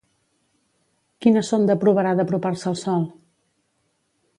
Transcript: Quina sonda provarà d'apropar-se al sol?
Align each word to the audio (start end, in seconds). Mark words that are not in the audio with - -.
Quina 1.25 1.45
sonda 1.51 1.77
provarà 1.85 2.17
d'apropar-se 2.21 2.69
al 2.75 2.83
sol? 2.89 3.09